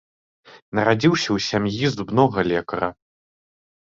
[0.79, 2.89] Нарадзіўся ў сям'і зубнога лекара.